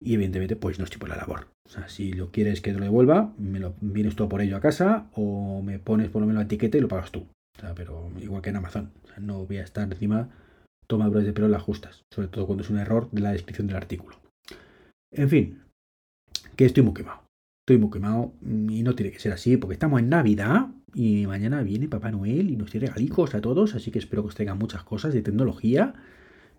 Y 0.00 0.14
evidentemente, 0.14 0.56
pues 0.56 0.78
no 0.78 0.84
estoy 0.84 0.98
por 0.98 1.08
la 1.08 1.16
labor. 1.16 1.48
O 1.66 1.70
sea, 1.70 1.88
si 1.88 2.12
lo 2.12 2.30
quieres 2.30 2.60
que 2.60 2.72
te 2.72 2.78
lo 2.78 2.84
devuelva, 2.84 3.34
me 3.38 3.58
lo 3.58 3.74
vienes 3.80 4.16
todo 4.16 4.28
por 4.28 4.40
ello 4.40 4.56
a 4.56 4.60
casa 4.60 5.08
o 5.12 5.62
me 5.62 5.78
pones 5.78 6.08
por 6.08 6.20
lo 6.20 6.26
menos 6.26 6.40
la 6.40 6.46
etiqueta 6.46 6.78
y 6.78 6.80
lo 6.80 6.88
pagas 6.88 7.10
tú. 7.10 7.26
O 7.56 7.60
sea, 7.60 7.74
pero 7.74 8.10
igual 8.20 8.42
que 8.42 8.50
en 8.50 8.56
Amazon. 8.56 8.92
No 9.18 9.44
voy 9.46 9.58
a 9.58 9.64
estar 9.64 9.90
encima 9.90 10.30
tomadores 10.86 11.26
de 11.26 11.32
pelo 11.32 11.48
las 11.48 11.62
justas. 11.62 12.04
Sobre 12.12 12.28
todo 12.28 12.46
cuando 12.46 12.62
es 12.62 12.70
un 12.70 12.78
error 12.78 13.08
de 13.10 13.20
la 13.20 13.32
descripción 13.32 13.66
del 13.66 13.76
artículo. 13.76 14.16
En 15.10 15.28
fin, 15.28 15.62
que 16.54 16.64
estoy 16.64 16.82
muy 16.82 16.94
quemado 16.94 17.28
estoy 17.68 17.76
muy 17.76 17.90
quemado 17.90 18.32
y 18.42 18.82
no 18.82 18.94
tiene 18.94 19.12
que 19.12 19.18
ser 19.18 19.30
así 19.30 19.58
porque 19.58 19.74
estamos 19.74 20.00
en 20.00 20.08
Navidad 20.08 20.68
y 20.94 21.26
mañana 21.26 21.62
viene 21.62 21.86
Papá 21.86 22.10
Noel 22.10 22.48
y 22.48 22.56
nos 22.56 22.70
tiene 22.70 22.86
regalijos 22.86 23.34
a 23.34 23.42
todos, 23.42 23.74
así 23.74 23.90
que 23.90 23.98
espero 23.98 24.22
que 24.22 24.28
os 24.28 24.34
traigan 24.34 24.56
muchas 24.56 24.84
cosas 24.84 25.12
de 25.12 25.20
tecnología 25.20 25.92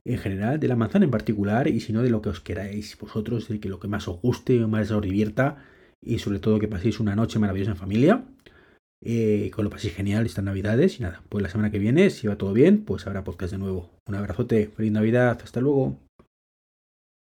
en 0.06 0.18
general, 0.18 0.60
de 0.60 0.68
la 0.68 0.76
manzana 0.76 1.06
en 1.06 1.12
particular 1.12 1.68
y 1.68 1.80
si 1.80 1.94
no 1.94 2.02
de 2.02 2.10
lo 2.10 2.22
que 2.22 2.30
os 2.30 2.40
queráis 2.40 2.98
vosotros, 2.98 3.48
de 3.48 3.60
que 3.60 3.70
lo 3.70 3.80
que 3.80 3.88
más 3.88 4.08
os 4.08 4.22
guste 4.22 4.60
más 4.68 4.92
os 4.92 5.02
divierta 5.02 5.58
y 6.02 6.20
sobre 6.20 6.40
todo 6.40 6.60
que 6.60 6.68
paséis 6.68 7.00
una 7.00 7.16
noche 7.16 7.40
maravillosa 7.40 7.72
en 7.72 7.78
familia. 7.78 8.26
Eh, 9.02 9.50
que 9.56 9.64
lo 9.64 9.70
paséis 9.70 9.96
genial 9.96 10.26
estas 10.26 10.44
navidades 10.44 11.00
y 11.00 11.04
nada, 11.04 11.24
pues 11.30 11.42
la 11.42 11.50
semana 11.50 11.72
que 11.72 11.80
viene, 11.80 12.10
si 12.10 12.28
va 12.28 12.38
todo 12.38 12.52
bien, 12.52 12.84
pues 12.84 13.08
habrá 13.08 13.24
podcast 13.24 13.54
de 13.54 13.58
nuevo. 13.58 13.90
Un 14.06 14.16
abrazote, 14.16 14.68
feliz 14.76 14.92
Navidad, 14.92 15.40
hasta 15.42 15.62
luego. 15.62 15.98